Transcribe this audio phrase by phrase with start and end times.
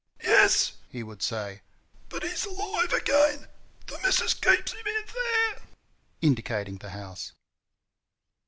[0.23, 1.61] "Yes," he would say,
[2.09, 3.47] "but he's alive again.
[3.85, 5.61] The missus keeps him in there"
[6.23, 7.33] indicating the house.